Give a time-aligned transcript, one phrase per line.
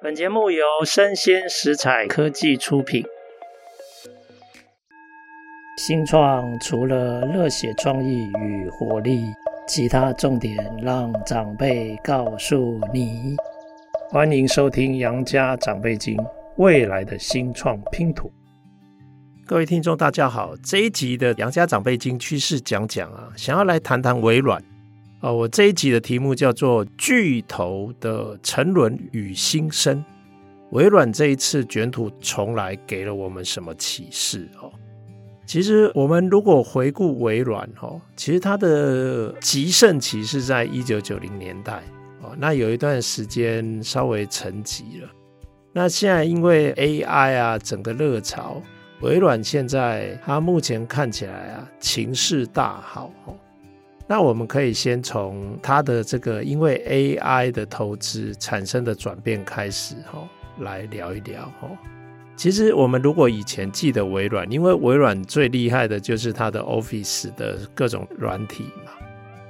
[0.00, 3.04] 本节目由生鲜食材科技出品。
[5.76, 9.24] 新创除了热血创意与活力，
[9.66, 13.34] 其他重点让长辈告诉你。
[14.08, 16.16] 欢迎收听《杨家长辈经》，
[16.58, 18.30] 未来的新创拼图。
[19.44, 24.62] 各位听众，大家好，这一集的《杨家长辈经》趋势讲讲啊，想要来谈谈微软。
[25.20, 30.04] 哦，我这一集的题目叫做“巨头的沉沦与新生”。
[30.70, 34.48] 微软这一次卷土重来，给了我们什么启示？
[34.62, 34.70] 哦，
[35.44, 41.82] 其实我们如果回顾微软，哦，其实它的极盛期是在一九九零年代，
[42.22, 45.08] 哦，那有一段时间稍微沉寂了。
[45.72, 48.62] 那现在因为 AI 啊，整个热潮，
[49.00, 53.12] 微软现在它目前看起来啊，情势大好，
[54.10, 56.82] 那我们可以先从它的这个因为
[57.20, 60.26] AI 的投资产生的转变开始哈，
[60.60, 61.68] 来聊一聊哈。
[62.34, 68.92] 其实我们如果以前记得微软，因为微软最厉害的就是它的 Office 的各种软体嘛。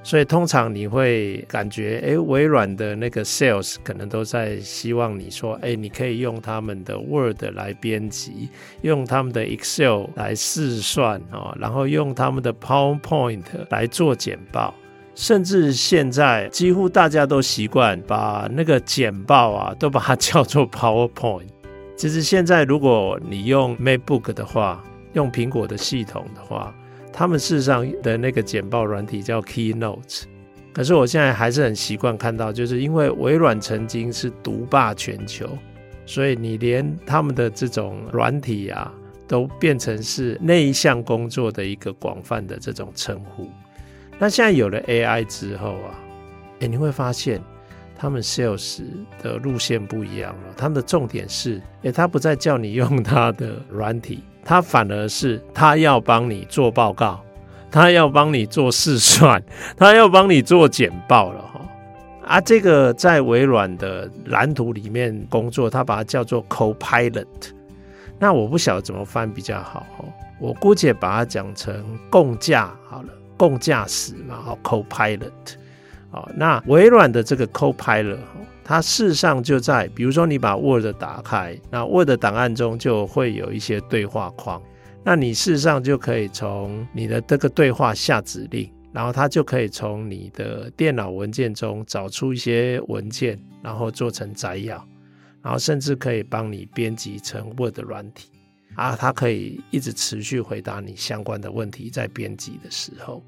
[0.09, 8.49] 所以通常你会感觉，哎，微软的那个 sales 可能都在希望你说，哎，你可以用他们的 Word 来编辑，
[8.81, 14.75] 用他们的 Excel 来试算哦，然后用他们的 PowerPoint 来做简报，
[15.15, 21.49] 甚至现在几乎大家都习惯把那个简报啊，都把它叫做 PowerPoint。
[21.99, 26.75] 其实现在如果你用 MacBook 的话，用苹果的系统的话，
[27.19, 30.23] 他们事实上的那个简报软体叫 Keynote，
[30.73, 35.49] 可是我现在还是很习惯看到，就是因为微软曾经是独霸全球，
[36.07, 38.95] 所以你连他们的这种软体啊，
[39.27, 43.51] 都变成是那一项工作的一个广泛的这种称呼。
[44.17, 45.99] 那现在有了 AI 之后啊，
[46.61, 47.43] 诶，你会发现
[47.97, 48.85] 他们 Sales
[49.21, 54.23] 的路线不一样了，他们的重点是，诶，他不再叫你用他的软体。
[54.49, 57.21] 他反而是他要帮你做报告，
[57.71, 59.43] 他要帮你做试算，
[59.77, 61.61] 他要帮你做简报了哈。
[62.27, 67.27] 啊，这个在微软的蓝图里面工作，他把它叫做 Copilot。
[68.19, 70.05] 那我不晓得怎么翻比较好哈，
[70.41, 75.31] 我姑且把它讲成共驾好了，共驾驶嘛，好 Copilot。
[76.11, 78.17] 好，那微软的这个 Copilot。
[78.69, 84.63] 它事实上就在，比如说你把 Word 打开，那 Word 档案中就会有一些对话框，
[85.03, 94.87] 那你事实上就可以从你的这个对话下指令，然后它就可以从你的电脑文件中找出一些文件，然后做成摘要，
[95.41, 98.29] 然后甚至可以帮你编辑成 Word 软体，
[98.75, 103.25] 啊，它可以一直持续回答你相关的问题，在编辑的时候。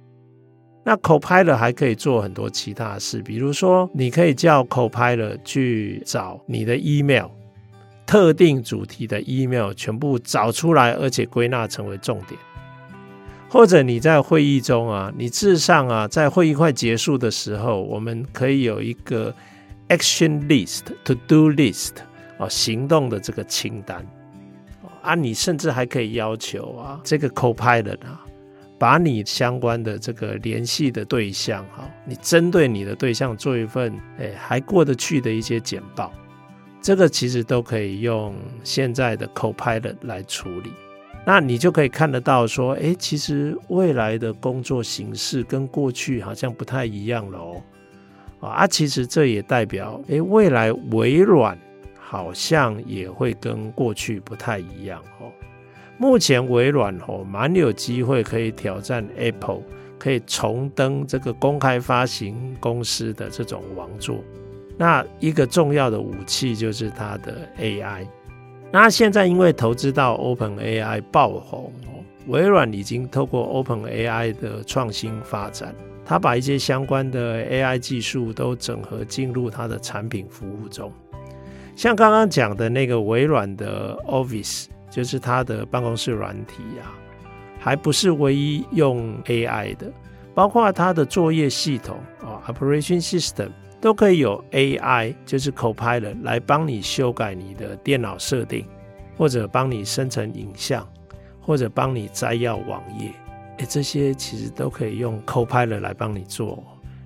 [0.82, 7.26] 那 Copilot 还可以做很多其他的事，比如说，你可以叫 Copilot 去找你的 email，
[8.06, 12.41] 特定主题的 email 全部找出来，而且归纳成为重点。
[13.50, 19.34] 或者你在会议中啊，你事实上啊，在会议快结束的时候，我们可以有一个
[19.88, 21.97] action list、to do list
[22.38, 24.06] 啊，行动的这个清单
[25.02, 28.24] 啊，你甚至还可以要求啊，这个 Copilot 啊。
[28.80, 36.10] 把你相关的这个联系的对象，哈，你针对你的对象做一份，诶，还过得去的一些简报，
[36.80, 40.72] 这个其实都可以用现在的 Copilot 来处理。
[41.26, 47.62] 那你就可以看得到说，诶，其实未来的工作形式跟过去好像不太一样了哦。
[48.41, 51.58] 啊，其实这也代表，诶，未来微软
[51.98, 55.30] 好像也会跟过去不太一样哦。
[56.00, 59.61] 目前微软哦，蛮有机会可以挑战 Apple，
[59.99, 64.16] 可以重登这个公开发行公司的这种王座。
[64.78, 68.06] 那一个重要的武器就是它的 AI。
[68.72, 80.91] 那现在因为投资到 OpenAI 爆红哦，微软已经透过 OpenAI 的创新发展，它把一些相关的 AI 技术都整合进入它的产品服务中。
[81.77, 84.65] 像刚刚讲的那个微软的 Office。
[84.91, 86.91] 就是它的办公室软体呀，
[87.59, 89.87] 还不是唯一用 AI 的，
[90.34, 93.51] 包括它的作业系统啊，Operation System
[93.81, 98.66] 都可以有 AI，就是 Copilot 来帮你修改你的电脑设定，
[99.16, 100.87] 或者帮你生成影像，
[101.41, 103.10] 或者帮你摘要网页，
[103.59, 106.63] 哎，这些其实都可以用 Copilot 来帮你做。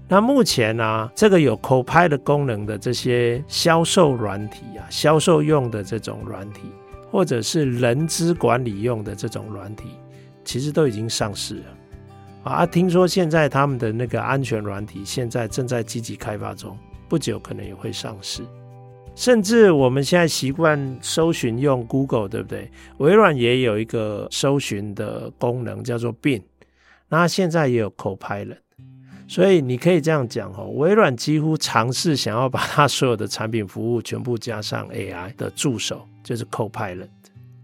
[0.08, 6.62] 那目前呢，这个有 Copilot 功能的这些销售软体啊，销售用的这种软体。
[7.14, 9.84] 或者是人资管理用的这种软体，
[10.44, 11.64] 其实都已经上市了
[12.42, 12.66] 啊！
[12.66, 16.76] 听说现在他们的那个安全软体现在正在积极开发中，
[17.08, 18.42] 不久可能也会上市。
[19.14, 22.68] 甚至我们现在习惯搜寻用 Google，对不对？
[22.98, 26.42] 微软也有一个搜寻的功能叫做 b i n
[27.08, 28.56] 那现在也有 Copilot，
[29.28, 37.06] 所以你可以这样讲哦，微软几乎尝试想要把它所有的产品服务全部加上 AI 的助手，就是 Copilot。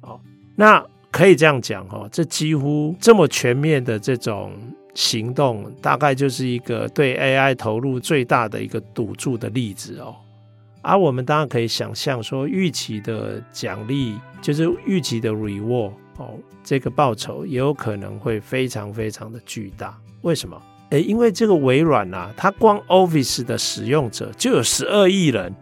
[0.03, 0.21] 哦，
[0.55, 0.81] 那
[1.11, 4.53] 可以这样讲哦，这几乎这么全面的这种
[4.95, 10.15] 行动，大概就是一个对 AI 投入最大的一个赌注的例子哦。
[10.83, 19.99] 而、啊、我们当然可以想象说，预期的奖励就是预期的 reward 哦，这个报酬也有可能会非常非常的巨大。
[20.23, 20.61] 为什么？
[20.91, 25.55] 诶，因为这个微软啊，它光 Office 的使用者就有十二亿人，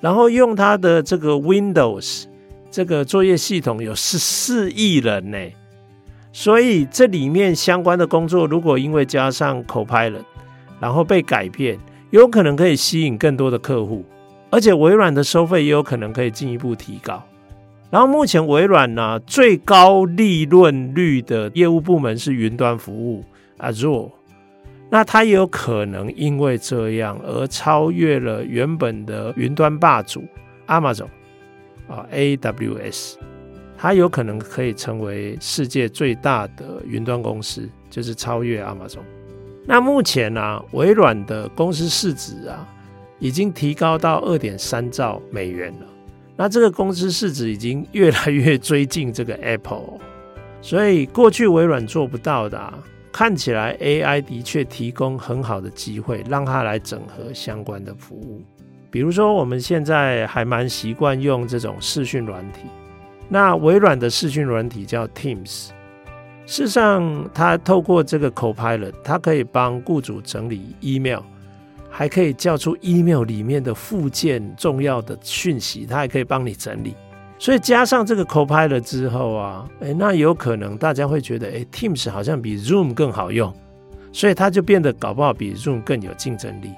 [0.00, 2.24] 然后用它的这个 Windows
[2.70, 5.38] 这个作业系统有十四亿人呢，
[6.32, 10.24] 所以这里面相关的工作，如果因为加上 Copilot，
[10.80, 11.78] 然后被改变，
[12.10, 14.04] 有可能可以吸引更多的客户。
[14.50, 17.22] 而且微软的收费也有可能可以进一步提高。
[17.90, 23.24] 然后目前微软呢，最高利润率的业务部门是云端服务
[23.58, 24.10] Azure，
[24.90, 30.24] 那它也有可能因为这样而超越了原本的云端霸主
[30.66, 31.08] Amazon
[31.88, 33.14] 啊 AWS，
[33.78, 39.00] 它有可能可以成为世界最大的云端公司，就是超越 Amazon。
[39.64, 42.66] 那目前呢，微软的公司市值啊。
[43.22, 45.86] 已经提高到二点三兆美元了，
[46.38, 49.98] 那这个公司市值已经越来越追近这个 Apple，
[50.62, 52.78] 所以过去微软做不到的啊，
[53.12, 58.42] 看起来 AI 的确提供很好的机会，让它来整合相关的服务。
[58.90, 62.60] 比如说，我们现在还蛮习惯用这种视讯软体，
[63.28, 65.68] 那微软的视讯软体叫 Teams，
[66.46, 71.20] 事实上，它透过这个 Copilot，它可以帮雇主整理 email。
[71.92, 76.94] 还可以叫出 email 里面的附件重要的讯息，它还可以帮你整理。
[77.40, 83.50] 所以加上这个 Copilot 之后啊，诶，那有可能大家会觉得，诶，Teams 好像比 Zoom 更好用，
[84.12, 86.70] 所以它就变得搞不好比 Zoom 更有竞争力。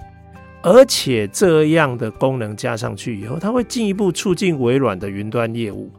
[0.62, 5.90] 而且这样的功能加上去以后，它会进一步促进微软的云端业务。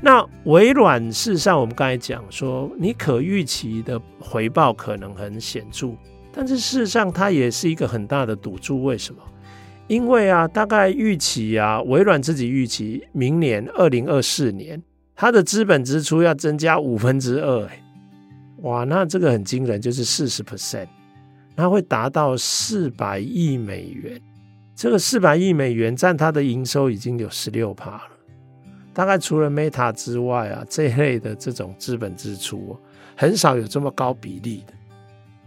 [0.00, 5.90] 那微软事实上，我们刚才讲说，你可预期的回报可能很显著。
[6.32, 8.82] 但是事实上，它也是一个很大的赌注。
[8.82, 9.20] 为什么？
[9.88, 14.82] 因为啊，大概预期啊，微软自己预期明年二零二四年，
[15.14, 17.64] 它的资本支出要增加五分之二。
[17.66, 17.80] 哎，
[18.62, 20.88] 哇，那这个很惊人，就是四十 percent，
[21.54, 24.20] 它会达到四百亿美元。
[24.74, 28.02] 这个四百亿美元占它的营收已经有十六趴了。
[28.92, 32.76] 大概除了 Meta 之外啊，这类的这种资本支出，
[33.14, 34.72] 很少有这么高比例的。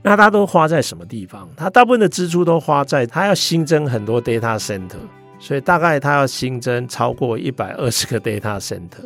[0.02, 1.50] 那它都花在什么地方？
[1.58, 4.96] 它大部分的支出都花在它要新增很多 data center，
[5.40, 9.04] 所以大概它要新增超过一百二十个 data center，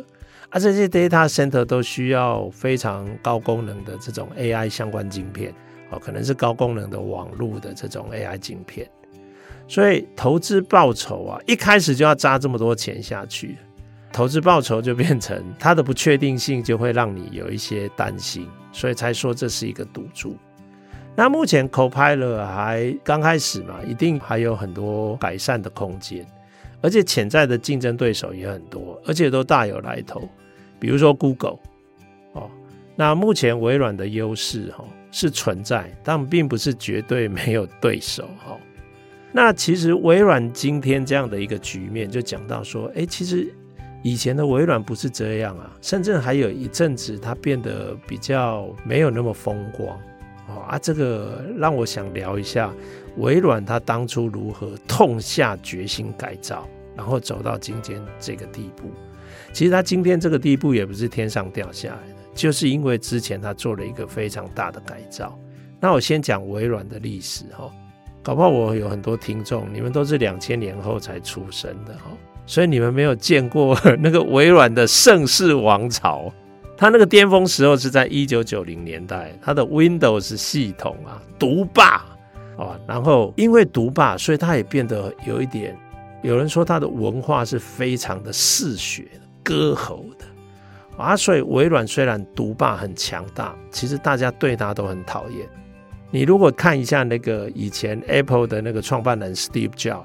[0.50, 5.52] 而、啊、这些 data center 都需要非常高功能的这种 AI 相关晶片，
[5.90, 8.88] 哦，可能是高功能的网络的这种 AI 晶片，
[9.66, 13.56] 所以投资报酬啊，一开始就要扎这么多钱下去，
[14.12, 20.36] 投资报酬就变成它的不确定性就会让你有一些担心，所以才说这是一个赌注。
[21.16, 26.26] 那目前 Copilot 还刚开始嘛，一定还有很多改善的空间，
[26.80, 30.28] 而且潜在的竞争对手也很多，而且都大有来头。
[30.80, 31.58] 比如说 Google
[32.32, 32.50] 哦，
[32.96, 38.58] 那目前微软的优势哈是存在，但并不是绝对没有对手哈。
[39.30, 43.54] 那其实微软今天这样的一个局面，就讲到说，哎，其实
[44.02, 49.96] 以前的微软不是这样啊，甚至还有一阵子它变得比较没有那么风光。
[50.48, 52.72] 哦啊，这个让我想聊一下
[53.16, 58.90] 微软，它当初如何痛下决心改造，然后走到今天这个地步。
[59.52, 65.38] 其实它今天这个地步也不是天上掉下来的，就是因为之前它做了一个非常大的改造。
[65.80, 67.70] 那我先讲微软的历史哈，
[68.22, 72.10] 搞不好我有很多听众，你们都是两千年后才出生的哈，
[72.46, 76.32] 所以你们没有见过 那个微软的盛世王朝。
[76.76, 82.04] 它那个巅峰时候是在一九九零年代，它的 Windows 系统啊独霸
[82.58, 85.76] 啊，然后因为独霸，所以它也变得有一点，
[86.22, 89.06] 有人说它的文化是非常的嗜血、
[89.42, 90.24] 割喉的
[90.96, 95.48] 啊，所以微软虽然独霸很强大，其实大家对它都很讨厌。
[96.10, 100.04] 你如果看一下那个以前 Apple 的那个创办人 Steve Jobs，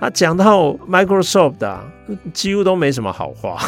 [0.00, 1.92] 他讲到 Microsoft 啊，
[2.32, 3.58] 几乎都没什么好话。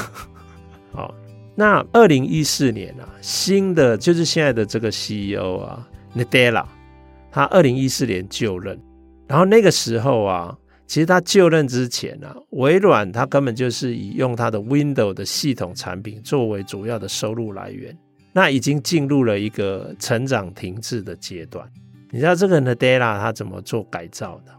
[1.59, 6.67] 那二零一四年啊，新的就是现在的这个 CEO 啊，Nadella，
[7.33, 8.79] 他二零一四年就任，
[9.27, 10.55] 然后那个时候啊，
[10.87, 17.97] 其实他就任之前啊，微软他根本就是以用他的 Windows 的系统产品作为主要的收入来源，
[18.35, 21.67] 那已经进入了一个成长停滞的阶段。
[22.11, 24.53] 你知道这个 Nadella 他怎么做改造的？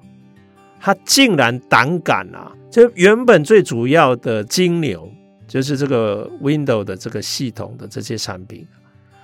[0.79, 5.11] 他竟然胆敢啊，就原本最主要的金牛，
[5.47, 8.67] 就是这个 Windows 的这个系统的这些产品，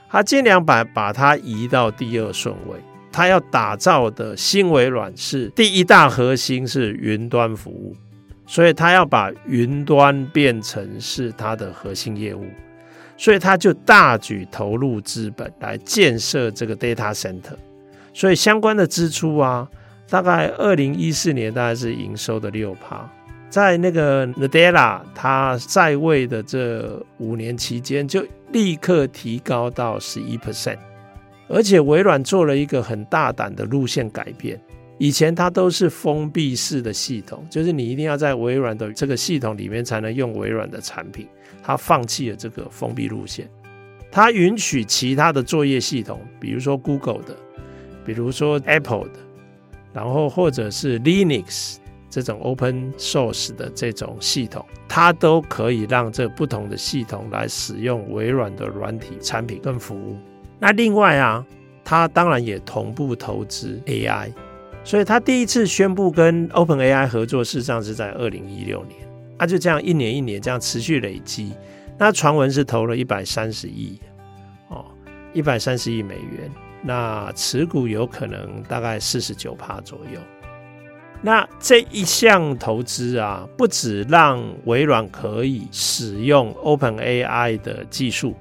[0.10, 2.80] 他尽量把把它移到第二顺位。
[3.12, 7.96] 他要打造的新微软是第一大核心是云端服务，
[8.48, 12.44] 所以他要把云端变成是他的核心业务，
[13.16, 17.56] 所以他就大举投入资本来建设这个 data center，
[18.16, 19.70] 所以相关的支出啊，
[20.10, 23.08] 大概二零一四年大概是营收的六趴，
[23.54, 30.80] 在那个 Nadella 他在位的这五年期间，就立刻提高到十一 percent。
[31.48, 34.60] 而且微软做了一个很大胆的路线改变，
[34.98, 41.28] 以前它都是封闭式的系统，就是你一定要在微软的这个系统里面才能用微软的产品。
[41.62, 43.48] 它放弃了这个封闭路线，
[44.12, 47.38] 它允许其他的作业系统，比如说 Google 的，
[48.04, 49.20] 比如说 Apple 的，
[49.94, 51.76] 然后或者是 Linux
[52.14, 60.16] 这种 Open Source 的这种系统，它都可以让这不同的系统来使用微软的软体产品跟服务。
[60.60, 61.44] 那另外啊，
[61.84, 64.32] 它当然也同步投资 AI，
[64.84, 69.00] 所以它第一次宣布跟 OpenAI 合作，事实上是在二零一六年。
[69.40, 71.52] 他就这样一年一年这样持续累积。
[71.98, 74.00] 那传闻是投了一百三十亿
[74.70, 74.86] 哦，
[75.34, 76.52] 一百三十亿美元。
[76.84, 80.20] 那持股有可能大概四十九趴左右。
[81.24, 88.36] 那这一项投资啊，不只让微软可以使用 OpenAI 的技术。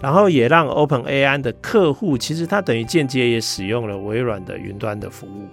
[0.00, 5.46] 然后也让 OpenAI 的客户，其实它等于间接也使用了微软的云端的服务，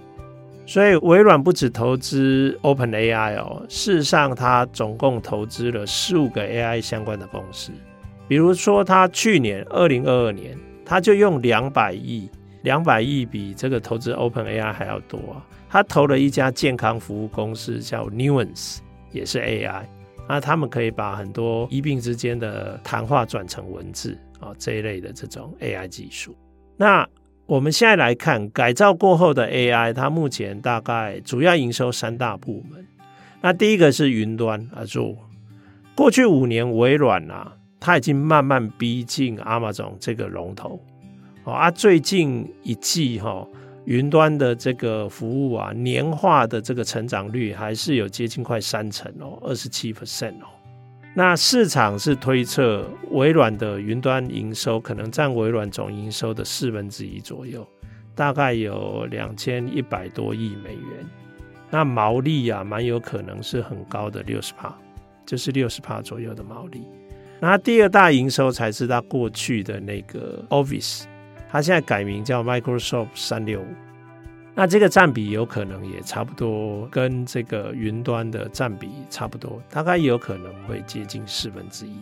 [0.65, 7.71] 所以微软不止投资 OpenAI 哦，事实上它总共投资了十五个 AI 相关的公司，
[8.27, 12.27] 比如说他去年二零二二年，他就用两百亿，
[12.61, 15.19] 两百亿比这个投资 OpenAI 还要多，
[15.69, 18.79] 他投了一家健康服务公司叫 Nuance，
[19.11, 19.83] 也是 AI，
[20.27, 24.17] 那他们可以把很多医病之间的谈话转成文字。
[24.39, 26.33] 啊，这一类的这种 AI 技术，
[26.77, 27.05] 那
[27.45, 32.87] 我们现在来看改造过后的 AI，它目前大概主要营收三大部门。
[33.41, 35.17] 那第一个是云端 Azure，
[35.93, 37.51] 过去五年微软啊，
[37.81, 40.79] 它已经慢慢逼近 Amazon 这个龙头。
[41.51, 43.47] 啊，最近一季哈，
[43.85, 50.47] 云端的这个服务啊，年化的这个成长率还是有接近快三成哦，二十七 percent 哦。
[51.15, 57.67] 那市场是推测微软的云端营收可能占微软总营收的四分之一左右，
[58.15, 61.05] 大概有两千一百多亿美元。
[61.71, 64.75] 那毛利啊，蛮有可能是很高的六十帕，
[65.25, 66.83] 就是六十帕左右的毛利。
[67.39, 71.03] 那第二大营收才是它过去的那个 Office，
[71.49, 73.67] 它现在改名叫 Microsoft 三六五。
[74.55, 81.95] 那这个占比有可能也差不多，跟这个云端的占比差不多，大概有可能会接近四分之一。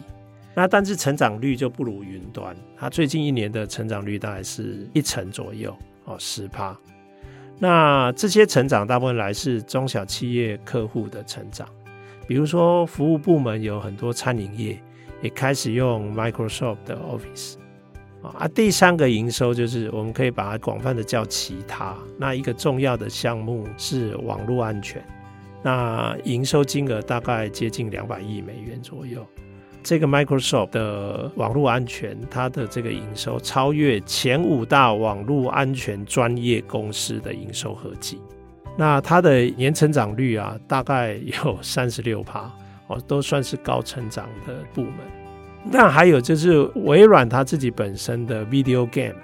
[0.56, 5.75] 那但是成长率就不如云端，它最近一年的成长率大概是一成左右
[6.06, 6.75] 哦，十趴。
[7.60, 11.68] 那这些成长大部分来自中小企业客户的成长，
[12.27, 14.80] 比如说服务部门有很多餐饮业
[15.22, 17.56] 也开始用 Microsoft 的 Office。
[18.38, 21.96] 啊，第三个营收就是我们可以把它广泛的叫其他。
[22.17, 25.03] 那一个重要的项目是网络安全，
[25.63, 29.25] 那营收金额大概接近两百亿美元左右。
[29.84, 38.19] 这个 Microsoft 的网络安全，它的这个营收超越前五大网络安全专业公司的营收合计。
[38.75, 42.51] 那它的年成长率啊，大概有三十六趴，
[42.88, 44.93] 哦，都算是高成长的部门。
[45.70, 49.16] 那还有就是微软它自己本身的 video game，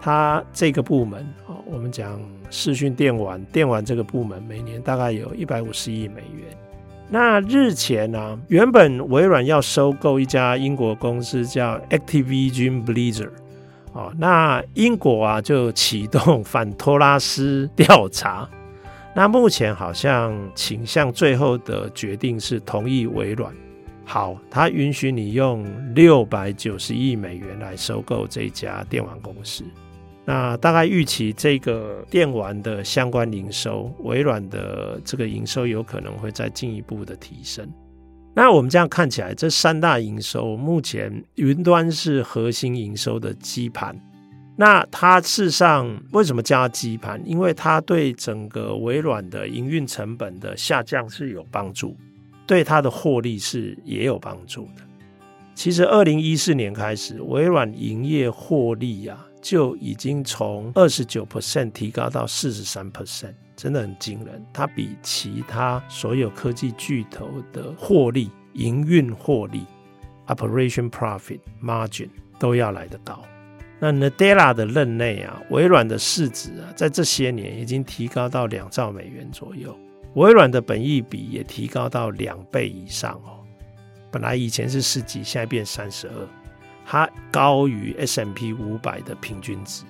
[0.00, 6.44] 它这个部门啊，我们讲视讯电玩，电玩这个部门每年大概有一百五十亿美元。
[7.10, 13.30] 那日前呢、啊，原本微软要收购一家英国公司叫 Activision Blizzard，
[13.94, 18.46] 哦，那英国啊就启动反托拉斯调查。
[19.14, 23.52] 那目前好像倾向最后的决定是同意微软。
[24.10, 29.62] 好，他允许你用六百九十亿美元来收购这家电玩公司。
[30.24, 37.70] 那大概预期这个电玩的相关营收，微软的这个营收有可能会再进一步的提升。
[38.34, 43.94] 那我们这样看起来，这三大营收目前云端是核心营收的基盘。
[44.56, 47.20] 那它事实上为什么叫它基盘？
[47.26, 51.94] 因为它对整个微软的营运成本的下降是有帮助，
[52.48, 54.82] 对它的获利是也有帮助的。
[55.54, 64.42] 其实二零一四年开始，微软营业获利啊就已经从二十九 percent 提高到四十三 percent，真的很惊人。
[64.52, 69.66] 它比其他所有科技巨头的获利、营运获利
[70.28, 73.22] （operation profit margin） 都要来得高。
[73.80, 79.76] 那 Nadella 的任内啊，微软的市值啊，在这些年已经提高到两兆美元左右，
[80.14, 83.44] 微软的本益比也提高到两倍以上哦。
[84.10, 86.14] 本来以前是十几，现在变三十二，
[86.86, 89.84] 它高于 S&P 五百的平均值。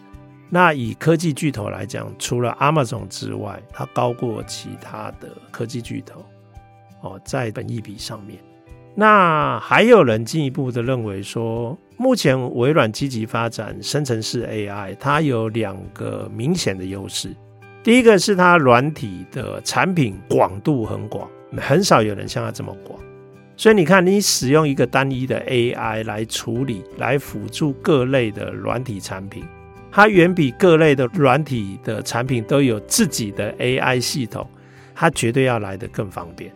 [0.51, 6.25] 那以科技巨头来讲，除了 Amazon 之外，它高过其他的科技巨头
[7.03, 8.39] 哦，在本益比上面。
[8.95, 17.33] 那还有人进一步的认为说，目前微软积极发展生成式 AI，它有两个明显的优势。
[17.83, 22.99] 第一个是它软体的产品广度很广，很少有人像它这么广。
[23.57, 29.45] 所以你看，你使用一个单一的 AI 来处理、来辅助各类的软体产品，
[29.91, 34.49] 它远比各类的软体的产品都有自己的 AI 系统，
[34.95, 36.53] 它绝对要来得更方便。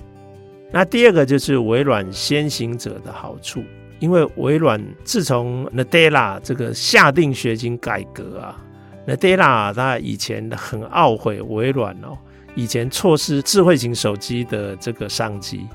[0.71, 3.65] 那第二个就是微软先行者的好处，
[3.99, 8.63] 因为微软自从 Nadella 这个下定决心改革啊
[9.07, 12.17] ，Nadella 他以前很懊悔微软哦，
[12.55, 15.67] 以前错失智慧型手机的这个商机，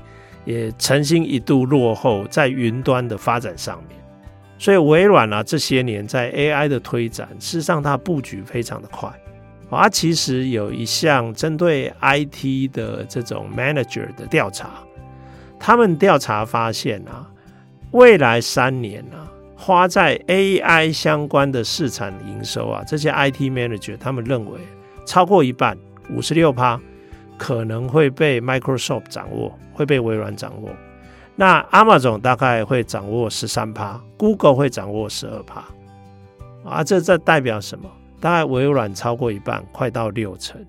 [0.44, 3.98] 也曾经一度落后在云端的发展上面，
[4.58, 9.10] 所以微软啊这些年在 AI 的推展，事实上它布局非常的快。
[9.70, 14.70] 它其实有一项针对 IT 的这种 manager 的调查。
[15.60, 17.28] 他们调查发现啊，
[17.90, 19.28] 未来三年啊，
[19.60, 24.60] 花在 AI 相关的市场营收啊，这些 IT manager 他们认为
[25.04, 25.76] 超过一半，
[26.10, 26.80] 五十六趴
[27.36, 30.70] 可能会被 Microsoft 掌握，会被微软掌握。
[31.34, 35.64] 那 Amazon 大概会掌握十三趴，Google 会掌握十二趴。
[36.64, 37.90] 啊，这这代表什么？
[38.20, 40.64] 大概微软超过一半，快到六成。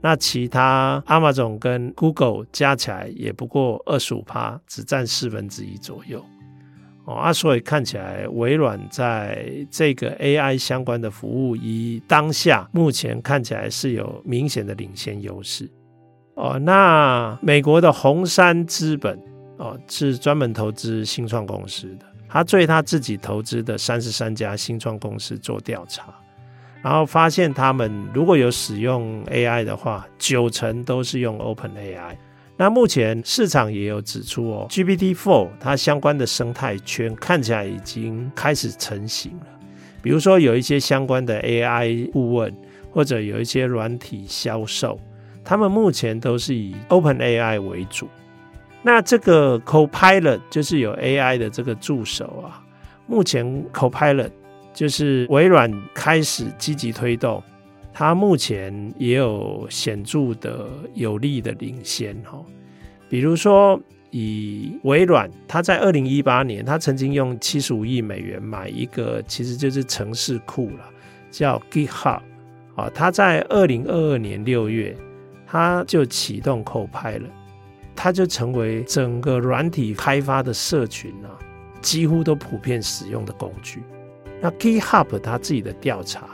[0.00, 6.24] 那其他 Amazon 跟 Google 加起来也不过二十五趴，只占四分之一左右
[7.04, 7.14] 哦。
[7.14, 15.68] 啊，所以看起来微软在这个 AI 相关的服务，以当下目前看起来是有明显的领先优势
[16.34, 16.58] 哦。
[16.58, 19.18] 那美国的红杉资本
[19.58, 26.04] 哦，是专门投资新创公司的，他对他自己投资的三十三家新创公司做调查。
[26.82, 32.16] 然后发现他们如果有使用 AI 的话，九成都是用 OpenAI。
[32.56, 39.46] 那目前市场也有指出哦，GPT-4 它相关的生态圈看起来已经开始成型了。
[40.02, 42.54] 比如说有一些相关的 AI 顾问，
[42.90, 44.98] 或者有一些软体销售，
[45.44, 48.08] 他们目前都是以 OpenAI 为主。
[48.82, 52.62] 那这个 Copilot 就是有 AI 的这个助手啊，
[53.06, 54.30] 目前 Copilot。
[54.74, 57.42] 就是微软开始积极推动，
[57.92, 62.42] 它目前也有显著的有利的领先哈。
[63.08, 63.78] 比如说，
[64.10, 70.88] 以微软，它在二零一八年，它曾经用七十五亿美元买一个，其实就是程式库了，
[71.30, 72.20] 叫 GitHub
[72.74, 72.90] 啊。
[72.94, 74.96] 它在二零二二年六月，
[75.46, 77.30] 它就启动 Copilot，
[77.94, 81.36] 它就成为整个软体开发的社群啊，
[81.82, 83.82] 几乎都普遍使用的工具。
[84.40, 86.26] 那 GitHub 他自己的调查，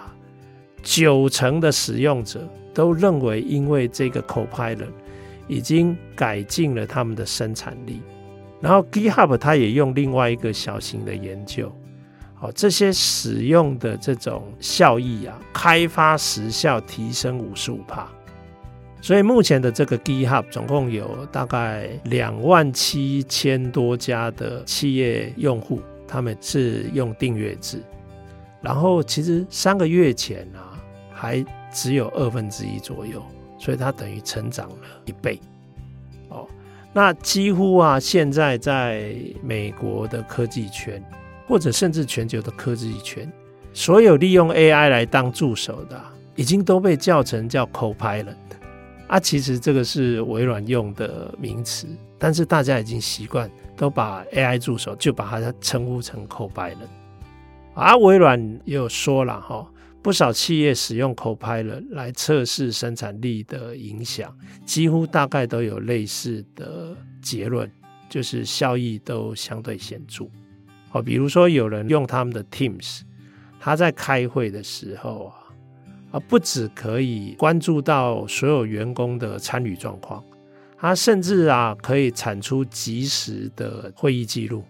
[0.83, 4.89] 九成的使用者都认为，因为这个 Copilot
[5.47, 8.01] 已经改进了他们的生产力。
[8.61, 11.73] 然后 GitHub 他也用另外一个小型的研究，
[12.41, 18.09] 哦，这些使用的这种效益啊，开发时效提升五十五帕。
[19.01, 27.81] 所以目前的这个 GitHub 总共有大概两万七千多家的企业用户，他们是用订阅制。
[28.61, 30.77] 然后其实三个月前啊，
[31.13, 33.23] 还只有二分之一左右，
[33.59, 35.41] 所以它等于成长了一倍。
[36.29, 36.47] 哦，
[36.93, 41.03] 那几乎啊，现在在美国的科技圈，
[41.47, 43.31] 或者甚至全球的科技圈，
[43.73, 46.01] 所有利用 AI 来当助手的，
[46.35, 48.35] 已经都被叫成叫 Copilot。
[49.07, 51.87] 啊，其实这个是微软用的名词，
[52.19, 56.77] 但是大家已经习惯都把 AI 助手就把它称呼成 Copilot。
[57.79, 59.65] 啊微软也有说了哈，
[60.03, 64.37] 不少企业使用 Copilot 来测试生产力的影响，
[64.67, 67.71] 几乎大概都有类似的结论，
[68.09, 70.25] 就是效益都相对显著。
[70.91, 73.03] 哦，比如说有人用他们的 Teams，
[73.61, 75.35] 他在开会的时候啊，
[76.11, 80.25] 啊，不只可以关注到所有员工的参与状况，
[80.77, 84.65] 他甚至啊可以产出即时的会议记录，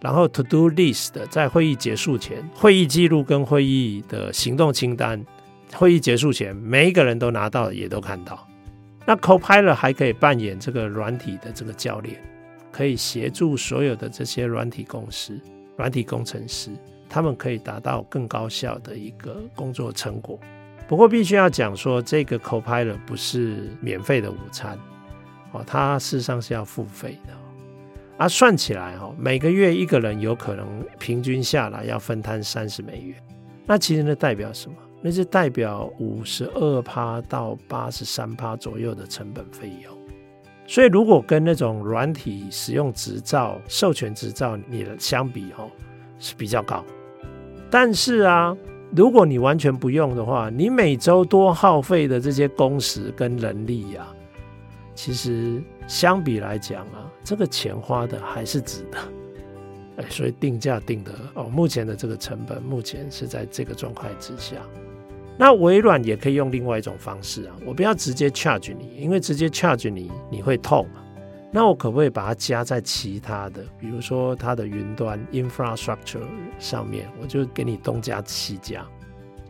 [0.00, 5.24] 然后 to do list 在会议结束前，会议记录跟会议的行动清单，
[5.72, 8.46] 会议结束前每一个人都拿到也都看到。
[9.04, 12.20] 那 Copilot 还可以扮演这个软体的这个教练，
[12.70, 15.40] 可以协助所有的这些软体公司、
[15.76, 16.70] 软体工程师。
[17.08, 20.38] 他们可以达到更高效的一个工作成果。
[20.88, 24.76] 不过，必须要讲说，这个 Copilot 不是免费的午餐
[25.52, 27.32] 哦，它事实上是要付费的。
[28.18, 30.66] 啊，算起来哦，每个月一个人有可能
[30.98, 33.16] 平均下来要分摊三十美元。
[33.66, 34.76] 那其实那代表什么？
[35.02, 39.94] 那是代表五十二趴到八十三趴左右的成本费用。
[40.66, 45.70] 所以，如果跟那种软体使用执照、授权执照你的相比，哦，
[46.18, 46.82] 是比较高。
[47.70, 48.56] 但是啊，
[48.96, 54.15] 如果你完全不用的话，你每周多耗费的这些工时跟人力呀、啊，
[54.96, 58.98] 其实相比来讲啊，这个钱花的还是值得。
[60.02, 64.56] 哎，所以定价定的哦，目前的这个成本目前是在这个状态之下。
[65.38, 70.86] 那微软也可以用另外一种方式啊，我不要直接 charge 你，因为直接 charge 你你会痛。
[71.52, 76.26] 那我可不可以把它加在其他的，比如说它的云端 infrastructure
[76.58, 78.84] 上面，我就给你东加西加，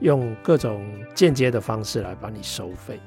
[0.01, 3.01] 用各种间接的方式来帮你收费。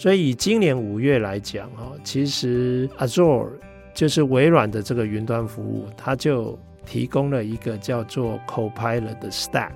[0.00, 3.50] 所以以今年五月来讲，哈，其实 Azure
[3.92, 9.74] 就是微软的这个云端服务，它就提供了一个叫做 Copilot 的 Stack。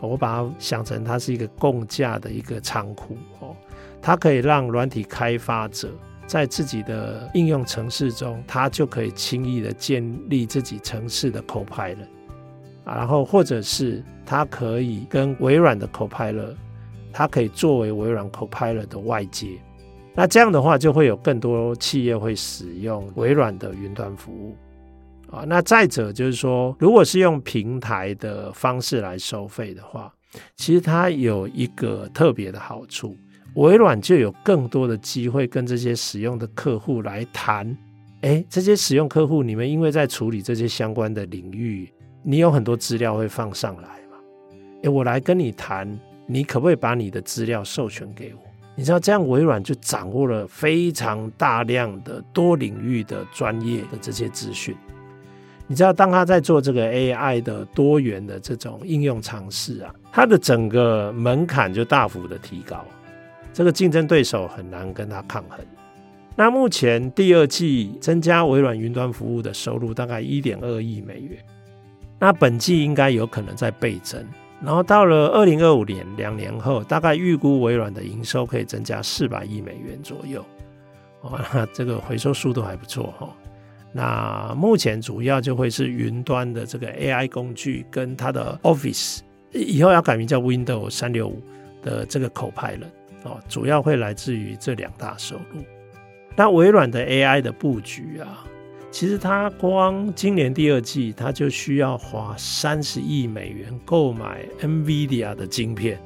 [0.00, 3.56] 我把它想成它是一个共架的一个仓库哦，
[4.00, 5.90] 它可以让软体开发者。
[6.24, 11.96] 在自己的应用程式中，他就可以轻易的建立自己程式的 Copilot，
[12.86, 16.54] 然后或者是他可以跟微软的 Copilot，
[17.14, 19.50] 它可以作为微软 Copilot 的外接。
[20.14, 24.56] 那这样的话，就会有更多企业会使用微软的云端服务
[25.30, 25.44] 啊。
[25.46, 30.12] 那再者就是说，如果是用平台的方式来收费的话，
[30.56, 33.16] 其实它有一个特别的好处。
[33.54, 37.76] 微软就有更多的机会跟这些使用的客户来谈，
[38.22, 41.88] 诶，这些使用客户，你们因为在处理这些相关的领域，
[42.24, 44.18] 你有很多资料会放上来嘛？
[44.82, 45.88] 诶，我来跟你谈，
[46.26, 48.40] 你可不可以把你的资料授权给我？
[48.76, 54.74] 你知道这样，微软就掌握了非常大量的多领域的专业的这些资讯。
[55.66, 62.84] 你知道，当他在做这个 AI 的多元的这种应用尝试啊，它的整个门槛就大幅的提高。
[63.52, 65.64] 这个竞争对手很难跟他抗衡。
[66.34, 71.38] 那目前第二季增加微软云端服务的收入大概一点二亿美元，
[72.18, 74.26] 那本季应该有可能在倍增。
[74.64, 80.44] 然后到了二零二五年两年后，大概预估微软的营收可以增加四百亿美元左右。
[81.20, 83.28] 哦， 那这个回收速度还不错哈。
[83.92, 89.20] 那目前主要就会是云端的这个 AI 工具跟它的 Office，
[89.52, 91.40] 以后要改名叫 Windows 三六五
[91.82, 92.88] 的这个 Copilot。
[93.22, 95.62] 哦，主要会来自于这两大收入。
[96.36, 98.44] 那微软的 AI 的布局啊，
[98.94, 106.00] 其实它光今年第二季，它就需要花三十亿美元购买 NVIDIA 的晶片。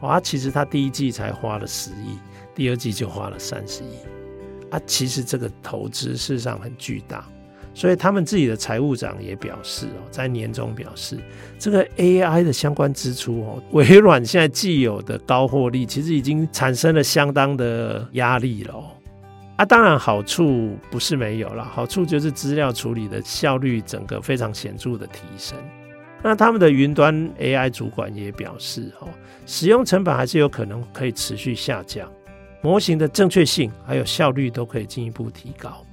[0.00, 2.16] 哇，其实它第一季才花了十亿，
[2.54, 3.88] 第二季就花了三十亿。
[4.70, 7.26] 啊，其实这个投资事实上很巨大。
[7.74, 11.18] 所以他们自己的财务长也表示哦，在年终表示，
[11.58, 18.82] 这个 AI 的相关支出哦，微软现在既有的高获利，其实已经产生了相当的压力了。
[19.60, 25.54] 啊，当然好处不是没有了，好处就是资料处理的效率整个非常显著的提升。
[26.22, 29.08] 那他们的云端 AI 主管也表示哦，
[29.44, 32.10] 使用成本还是有可能可以持续下降，
[32.62, 35.84] 模型的正确性还有效率都可以进一步提高。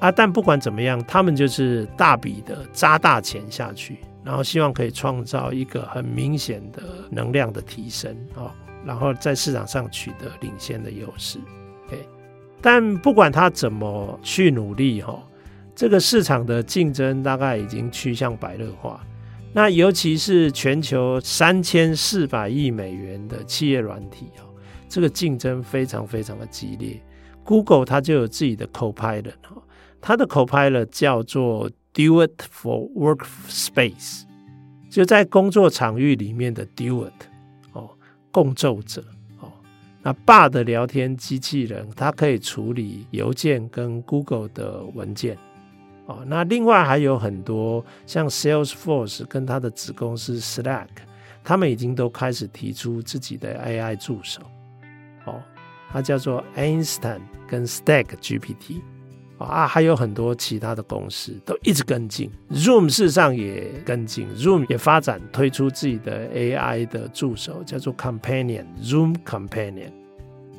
[0.00, 8.50] 啊，但不管怎么样，他们就是大笔的砸大钱下去，然后希望可以创造一个很明显的能量的提升哦，
[8.84, 11.38] 然后在市场上取得领先的优势。
[11.86, 12.08] OK，
[12.66, 15.22] 但不管他怎么去努力哈，
[15.74, 19.04] 这个市场的竞争大概已经趋向白热化。
[19.52, 24.48] 那尤其是全球三千四百亿美元的企业软体啊，
[24.88, 26.98] 这个竞争非常非常的激烈。
[27.44, 29.62] Google 它就有自己的 Copilot 哈。
[30.00, 34.22] 它的 Copilot 叫做 Duet for Workspace，
[34.88, 37.12] 就在工作场域里面的 Duet
[37.74, 37.90] 哦，
[38.32, 39.04] 共奏者。
[40.06, 45.38] 那 bar 的聊天机器人，它可以处理邮件跟 Google 的文件
[46.04, 46.22] 哦。
[46.26, 50.88] 那另外还有很多像 Salesforce 跟它的子公司 Slack，
[51.42, 54.42] 他们已经都开始提出自己的 AI 助手，
[55.24, 55.42] 哦，
[55.90, 58.82] 它叫做 Einstein 跟 Stack GPT，
[59.38, 69.90] 啊，还有很多其他的公司都一直跟进，Zoom 事实上也跟进，Zoom 也发展推出自己的 AI 的助手，叫做 Companion，Zoom Companion。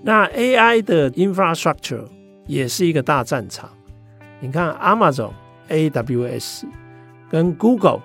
[0.03, 2.05] 那 AI 的 infrastructure
[2.47, 3.69] 也是一个大战场，
[4.39, 5.31] 你看 Amazon
[5.69, 6.65] AWS
[7.31, 8.01] 跟 Google，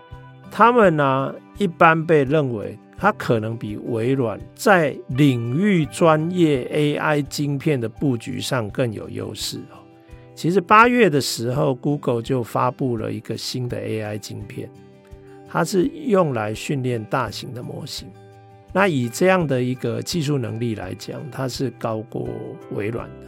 [0.50, 6.64] 他们呢，一般被认为它可能比微软在领域专业
[6.98, 9.59] AI 晶片的布局上更有优势。
[10.40, 14.70] 其实八月的时候，Google 就发布了一个新的 AI 晶片，
[15.46, 18.09] 它是用来训练大型的模型。
[18.72, 22.26] 那以这样的一个技术能力来讲，它是高过
[22.70, 23.26] 微软的。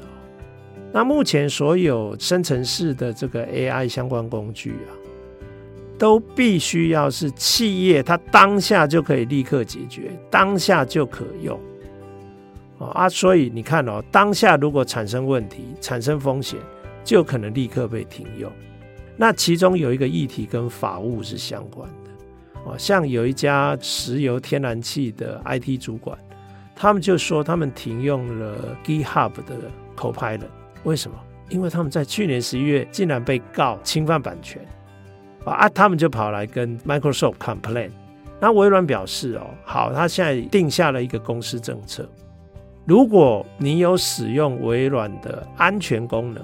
[0.91, 4.97] 那目前所有生成式的这个 AI 相关工具啊，
[5.99, 11.61] 都必须要是企业它当下就可以立刻解决，当下就可用。
[12.79, 16.59] 啊，所以你看哦，当下如果产生问题、产生风险，
[17.05, 18.51] 就可能立刻被停用。
[19.17, 22.11] 那其中有一个议题跟法务是相关的。
[22.65, 26.17] 哦，像有一家石油天然气的 IT 主管，
[26.77, 30.47] 他们就说他们停用了 GitHub 的 Copilot，
[30.85, 31.17] 为什么？
[31.49, 34.65] 因为他们在去年十一月竟然被告侵犯版权，
[35.45, 37.91] 啊，他们就跑来跟 Microsoft complain。
[38.41, 42.09] 那微软表示哦，好，他现在定下了一个公司政策，
[42.87, 46.43] 如果你有使用微软的安全功能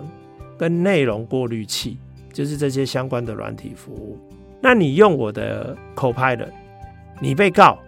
[0.58, 1.96] 跟内容过滤器，
[2.32, 4.18] 就是这些相关的软体服务。
[4.60, 6.48] 那你用我的 Copilot，
[7.20, 7.78] 你被告，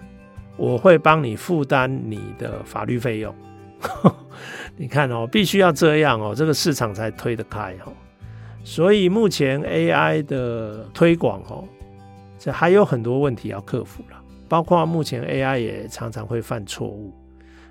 [0.57, 3.35] 我会帮你负担你的法律费用。
[4.77, 7.93] 你看哦，必须要这样哦，这个市场才推得开哦。
[8.63, 11.65] 所以目前 AI 的推广哦，
[12.39, 17.13] 这还有很多问题要克服了，包括目前 AI 也常常会犯错误。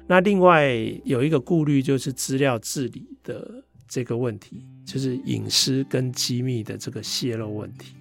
[0.08, 7.94] 那另外有一个顾虑就是资料治理的这个问题，就是隐私跟机密的这个泄露问题。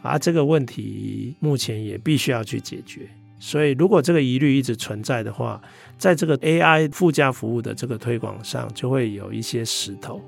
[0.00, 3.06] 啊，这个问题目前也必须要去解决。
[3.38, 5.60] 所以，如果这个疑虑一直存在的话，
[5.98, 10.22] 在这个 AI 附加服务的这个推广上，就会有一些石头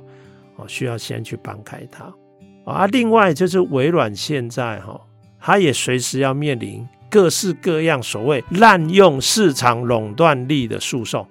[0.56, 2.12] 哦，需要先去搬开它。
[2.66, 5.00] 啊，另外就是微软现在哈，
[5.40, 11.26] 它也随时要面临各式各样所谓滥用市场垄断力的诉讼，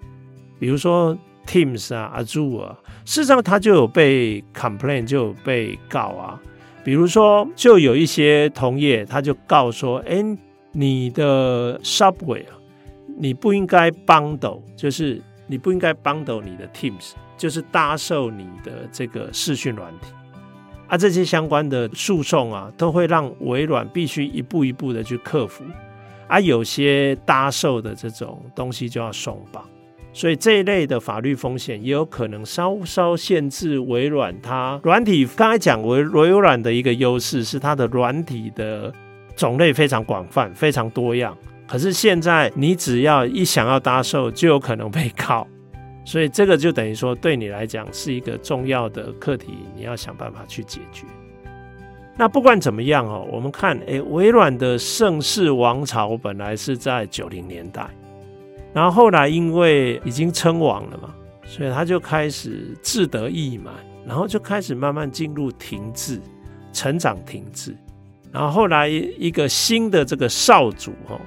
[0.60, 1.16] 比如说
[1.48, 6.40] Teams 啊、Azure，事实上它就有被 complain，就有被告啊。
[6.84, 10.24] 比如说，就有一些同业，他就告说：“哎，
[10.72, 12.54] 你的 Subway 啊，
[13.18, 20.10] 你不应该 bundle，就是你不应该 bundle 你的 Teams，就是搭售你的这个视讯软体。”
[20.88, 25.64] 啊，这些相关的诉讼啊，都会让微软必须一步一步的去克服。
[26.28, 29.68] 啊，有些搭售的这种东西就要松绑。
[30.16, 35.28] 所以这一类的法律风险也有可能稍稍限制微软它软体。
[35.36, 38.90] 刚才讲微微软的一个优势是它的软体的
[39.36, 41.38] 种类非常广泛、非常多样。
[41.68, 45.46] 可是现在你只要一想要搭售，就有可能被告。
[46.06, 51.06] 所以这个就等于说对你来讲是一个重要的课题，你要想办法去解决。
[52.16, 57.86] 那不管怎么样哦，我们看，诶，微软的盛世王朝本来是在九零年代。
[58.76, 63.74] 然后后来因为已经称王了嘛，所以他就开始志得意满，
[64.06, 66.20] 然后就开始慢慢进入停滞、
[66.74, 67.74] 成长停滞。
[68.34, 71.18] 然后后来一个新的这个少主哦，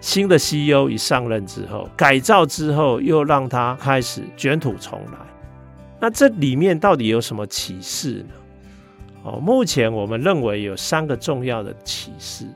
[0.00, 5.18] 新的 CEO 一上任之后，改造之后又让他开始卷土重来。
[6.00, 8.34] 那这里面到底有什么启示呢？
[9.24, 12.46] 哦，目前我们认为有三个重要的启示。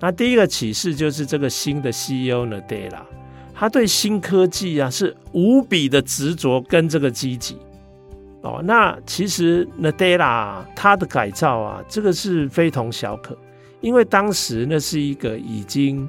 [0.00, 3.02] 那第一个启示就是这个新的 CEO Nadella。
[3.58, 7.56] 他对新科技啊是无比的执着跟这个积极
[8.42, 8.62] 哦。
[8.64, 13.36] 那其实 Nadella 他的改造啊，这个是非同小可，
[13.80, 16.08] 因为当时那是一个已经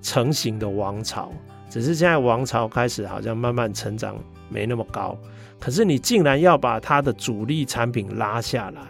[0.00, 1.32] 成型的王朝，
[1.68, 4.14] 只是现在王朝开始好像慢慢成长
[4.48, 5.18] 没那么高。
[5.58, 8.82] 可是你竟然要把它的主力产品拉下来，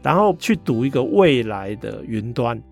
[0.00, 2.62] 然后去赌一个未来的云端，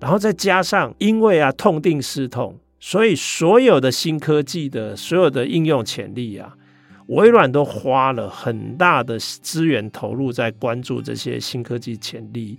[0.00, 2.58] 然后再加上因为啊痛定思痛。
[2.80, 6.54] 所以，所有的新科技的所有的应用潜力啊，
[7.08, 12.58] 微软都花了很大的资源投入在关注这些新科技潜力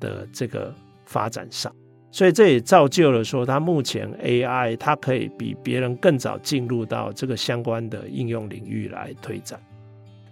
[0.00, 1.72] 的这个发展上。
[2.10, 9.60] 所以，这也造就了说，它目前 AI 它可以比别人更早进入到这个相关的应用领域来推展。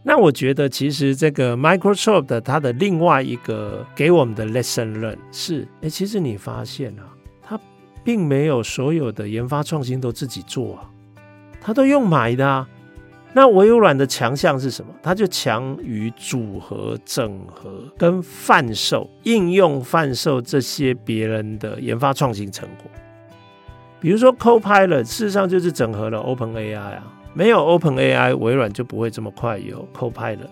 [0.02, 7.11] 那我觉得，其实这个 Microsoft 它的另外一个给我们的 lesson learn 是：哎，其实你发现啊。
[8.04, 10.90] 并没有所有的研发创新都自己做啊，
[11.60, 12.68] 他都用买的啊。
[13.34, 14.92] 那微软的强项是什么？
[15.02, 22.90] 它就强于组合、整合跟贩售、应用贩售这些别人的研发创新成果。
[23.98, 30.50] 比如说，Copilot 事实上就是整合了 OpenAI 啊，没有 OpenAI，微软就不会这么快有 Copilot，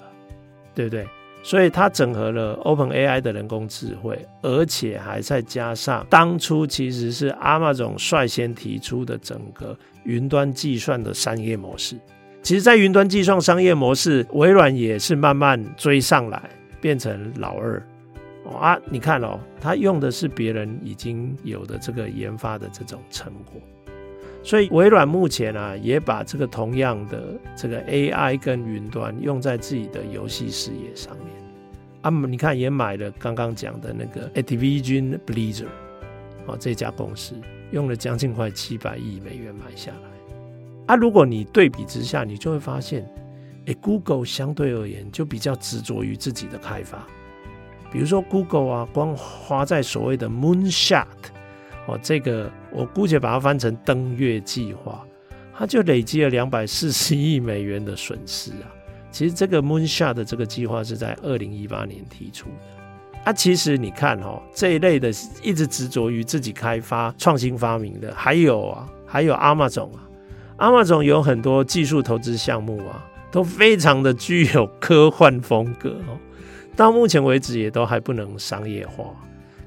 [0.74, 1.06] 对不对？
[1.42, 11.96] 所以它整合了 OpenAI 的人工智慧，而且还再加上当初其实是 Amazon 率先提出的整个云端计算的商业模式。
[12.42, 16.42] 其实，在云端计算商业模式，微软也是慢慢追上来，
[16.81, 17.83] 变成老二。
[18.44, 23.61] 哦啊，你看哦，它用的是别人已经有的这个研发的这种成果，
[24.42, 31.26] 所以微软目前啊，也把这个同样的这个 AI 跟云端用在自己的游戏事业上面。
[32.03, 35.66] 啊，你看也买了刚刚讲的那个 Activision Blizzard，
[36.46, 37.35] 哦，这家公司
[37.72, 40.09] 用了将近快七百亿美元买下来。
[40.87, 43.07] 啊，如果你对比之下，你就会发现，
[43.66, 47.07] 诶，Google 相对而言就比较执着于自己的开发。
[47.92, 51.05] 比如说 Google 啊，光花在所谓的 Moonshot
[51.90, 55.05] 哦，这个我姑且把它翻成登月计划，
[55.53, 58.70] 它就累积了两百四十亿美元的损失啊。
[59.11, 63.22] 其实这个 Moonshot 的这个计划是在二零一八年提出的。
[63.24, 65.11] 啊，其实你看哦，这一类的
[65.42, 70.09] 一直执着于自己开发、创新发明的，还有啊，还有阿玛总啊。
[70.57, 76.16] 阿玛总有很多技术投资项目啊，都非常的具有科幻风格哦。
[76.76, 79.05] 到目前为止也都还不能商业化。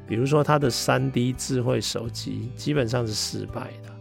[0.08, 3.94] 比如说它的三 D 智慧手机基本上是失败的。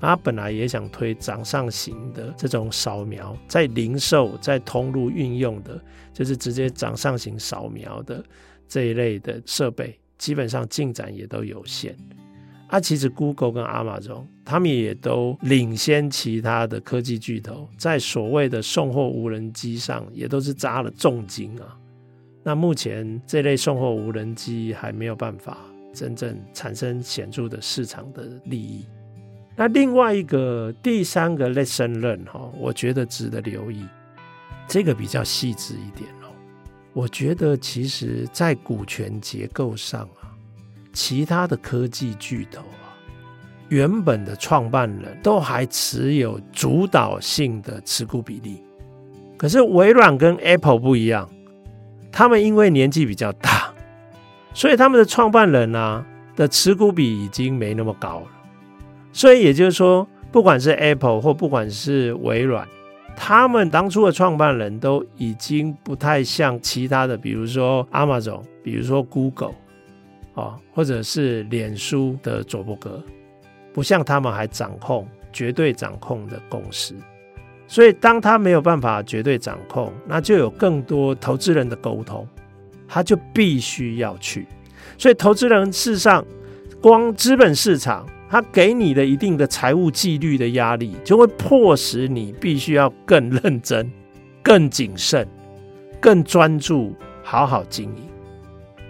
[0.00, 5.78] 它本来也想推掌上型的这种扫描，在零售、在通路运用的，
[6.14, 8.24] 就是直接掌上型扫描的
[8.66, 11.94] 这一类的设备，基本上进展也都有限。
[12.68, 21.76] 啊，其实 Google 跟 Amazon 他们也都领先其他的科技巨头，在所谓的送货无人机上也都是砸了重金啊。
[22.42, 25.58] 那目前这类送货无人机还没有办法
[25.92, 28.86] 真正产生显著的市场的利益。
[29.56, 33.84] 那另外一个第三个 lesson 哈，我觉得值得留意，
[34.66, 36.32] 这个比较细致一点哦。
[36.92, 40.30] 我觉得其实在股权结构上啊。
[40.92, 42.90] 其他的科技巨头啊，
[43.68, 48.60] 原本的创办人都还持有主导性的持股比例，
[49.36, 51.30] 可是微软跟 Apple 不一样，
[52.12, 53.72] 他们因为年纪比较大，
[54.52, 56.04] 所以他们的创办人啊
[56.36, 58.26] 的持股比已经没那么高了。
[59.12, 62.66] 所以也就是说，不管是 Apple 或不管是微软，
[63.16, 69.54] 他们当初的创办人都已经不太像其他的，比如说 Amazon，比如说 Google。
[70.34, 73.02] 哦，或者是脸书的佐伯格，
[73.74, 76.94] 不像他们还掌控绝对掌控的公司，
[77.70, 82.26] 所以当他没有办法绝对掌控，那就有更多投资人的沟通，
[82.88, 84.44] 他就必须要去。
[84.98, 86.26] 所以投资人事实上，
[86.82, 93.88] 光资本市场，他给你的一定的财务纪律的压力，就会迫使你必须要更认真、
[94.42, 95.24] 更谨慎、
[96.00, 98.02] 更专注，好好经营。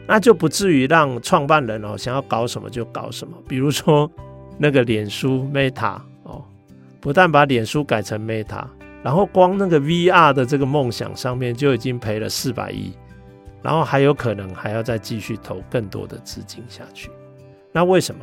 [0.07, 4.11] 那就不至于让创办人哦想要搞什么就搞什么，比如说
[4.57, 6.01] 那个脸书 Meta，
[7.01, 8.65] 不但把脸书改成 Meta，
[9.03, 12.93] 然后光那个 VR 的这个梦想上面就已经赔了四百亿，
[13.63, 17.11] 然后还有可能还要再继续投更多的资金下去。
[17.73, 18.21] 那为什么？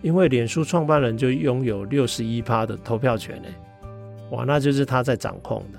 [0.00, 3.48] 因为脸书创办人就拥有六十一趴的投票权呢，
[4.30, 5.78] 哇，那就是他在掌控的。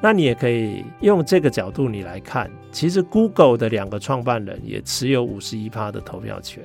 [0.00, 6.62] 那你也可以用这个角度你来看，其实 Google 的两个创办人也持有五十一趴的投票权，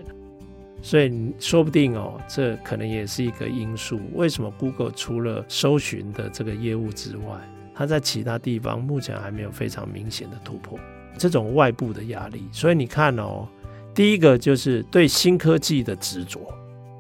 [0.84, 4.00] 所以说不定哦，这可能也是一个因素。
[4.14, 7.40] 为什么 Google 除了搜寻的这个业务之外，
[7.74, 10.78] 它在其他地方目前还没有非常明显的突破？
[11.18, 13.48] 这种外部的压力，所以你看哦，
[13.96, 16.40] 第一个就是对新科技的执着，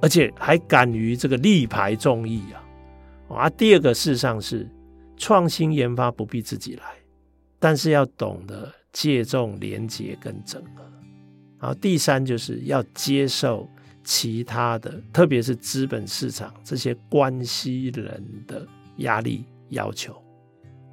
[0.01, 2.41] 而且还敢于这个力排众议
[3.29, 4.67] 啊，啊，第二个事实上是。
[5.15, 6.83] 创新研发不必自己来，
[7.59, 10.83] 但是要懂得借重、连接跟整合。
[11.59, 13.69] 然后第三就是要接受
[14.03, 20.15] 其他的，特别是资本市场这些关系人的压力要求。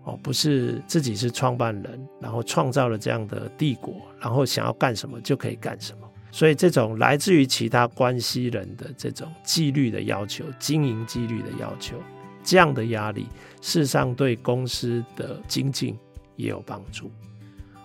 [0.05, 6.09] 哦，不是自己是创办人，然后创造了这样的帝国，然后想要干什么就可以干什么。
[6.33, 11.97] 所以这种来自于其他关系人的这种纪律的要求、经营纪律的要求。
[12.43, 13.27] 这样的压力，
[13.61, 15.95] 事实上对公司的精进
[16.37, 17.11] 也有帮助。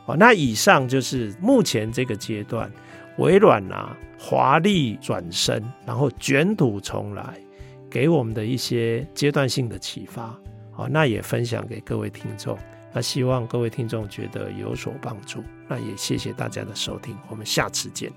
[0.05, 2.71] 好，那以上就是目前这个阶段
[3.17, 7.37] 微软啊华丽转身，然后卷土重来，
[7.89, 10.35] 给我们的一些阶段性的启发。
[10.71, 12.57] 好，那也分享给各位听众。
[12.93, 15.43] 那希望各位听众觉得有所帮助。
[15.67, 18.11] 那也谢谢大家的收听，我们下次见。